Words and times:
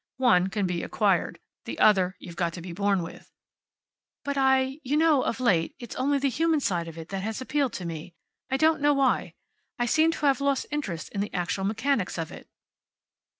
One 0.17 0.47
can 0.47 0.65
be 0.65 0.81
acquired. 0.81 1.37
The 1.65 1.77
other 1.77 2.15
you've 2.17 2.35
got 2.35 2.53
to 2.53 2.61
be 2.63 2.73
born 2.73 3.03
with." 3.03 3.31
"But 4.23 4.35
I 4.35 4.79
you 4.81 4.97
know, 4.97 5.21
of 5.21 5.39
late, 5.39 5.75
it's 5.77 5.95
only 5.95 6.17
the 6.17 6.27
human 6.27 6.59
side 6.59 6.87
of 6.87 6.97
it 6.97 7.09
that 7.09 7.21
has 7.21 7.39
appealed 7.39 7.73
to 7.73 7.85
me. 7.85 8.15
I 8.49 8.57
don't 8.57 8.81
know 8.81 8.95
why. 8.95 9.35
I 9.77 9.85
seem 9.85 10.09
to 10.13 10.25
have 10.25 10.41
lost 10.41 10.65
interest 10.71 11.09
in 11.09 11.21
the 11.21 11.31
actual 11.35 11.65
mechanics 11.65 12.17
of 12.17 12.31
it." 12.31 12.49